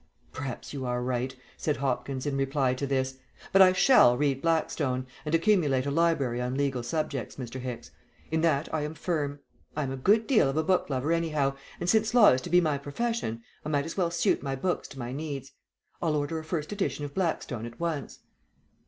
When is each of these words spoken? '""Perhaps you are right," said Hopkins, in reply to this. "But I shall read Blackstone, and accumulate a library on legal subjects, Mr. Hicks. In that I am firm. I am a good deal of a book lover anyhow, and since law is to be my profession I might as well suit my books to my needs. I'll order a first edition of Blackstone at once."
'""Perhaps 0.31 0.73
you 0.73 0.83
are 0.83 1.03
right," 1.03 1.35
said 1.57 1.77
Hopkins, 1.77 2.25
in 2.25 2.35
reply 2.35 2.73
to 2.73 2.87
this. 2.87 3.19
"But 3.51 3.61
I 3.61 3.71
shall 3.71 4.17
read 4.17 4.41
Blackstone, 4.41 5.05
and 5.25 5.35
accumulate 5.35 5.85
a 5.85 5.91
library 5.91 6.41
on 6.41 6.57
legal 6.57 6.81
subjects, 6.81 7.35
Mr. 7.35 7.59
Hicks. 7.59 7.91
In 8.31 8.41
that 8.41 8.67
I 8.73 8.81
am 8.81 8.95
firm. 8.95 9.41
I 9.77 9.83
am 9.83 9.91
a 9.91 9.97
good 9.97 10.25
deal 10.25 10.49
of 10.49 10.57
a 10.57 10.63
book 10.63 10.89
lover 10.89 11.11
anyhow, 11.11 11.55
and 11.79 11.87
since 11.87 12.15
law 12.15 12.29
is 12.29 12.41
to 12.41 12.49
be 12.49 12.59
my 12.59 12.79
profession 12.79 13.43
I 13.63 13.69
might 13.69 13.85
as 13.85 13.95
well 13.95 14.09
suit 14.09 14.41
my 14.41 14.55
books 14.55 14.87
to 14.87 14.97
my 14.97 15.11
needs. 15.11 15.51
I'll 16.01 16.15
order 16.15 16.39
a 16.39 16.43
first 16.43 16.71
edition 16.71 17.05
of 17.05 17.13
Blackstone 17.13 17.67
at 17.67 17.79
once." 17.79 18.21